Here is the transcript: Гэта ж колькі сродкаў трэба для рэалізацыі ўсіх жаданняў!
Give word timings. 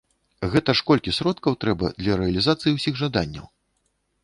Гэта 0.53 0.69
ж 0.79 0.85
колькі 0.89 1.13
сродкаў 1.17 1.59
трэба 1.65 1.91
для 2.01 2.17
рэалізацыі 2.23 2.75
ўсіх 2.79 2.93
жаданняў! 3.05 3.45